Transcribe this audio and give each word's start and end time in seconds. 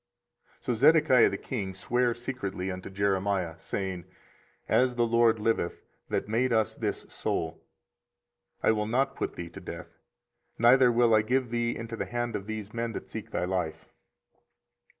24:038:016 0.61 0.63
So 0.63 0.73
Zedekiah 0.73 1.29
the 1.29 1.37
king 1.37 1.73
sware 1.75 2.15
secretly 2.15 2.71
unto 2.71 2.89
Jeremiah, 2.89 3.53
saying, 3.59 4.05
As 4.67 4.95
the 4.95 5.05
LORD 5.05 5.37
liveth, 5.37 5.83
that 6.09 6.27
made 6.27 6.51
us 6.51 6.73
this 6.73 7.01
soul, 7.01 7.63
I 8.63 8.71
will 8.71 8.87
not 8.87 9.15
put 9.15 9.33
thee 9.33 9.49
to 9.51 9.61
death, 9.61 9.99
neither 10.57 10.91
will 10.91 11.13
I 11.13 11.21
give 11.21 11.49
thee 11.51 11.75
into 11.75 11.95
the 11.95 12.07
hand 12.07 12.35
of 12.35 12.47
these 12.47 12.73
men 12.73 12.93
that 12.93 13.11
seek 13.11 13.29
thy 13.29 13.45
life. 13.45 13.89